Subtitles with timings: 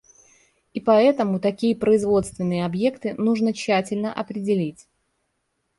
[0.73, 4.87] И поэтому такие производственные объекты нужно тщательно определить.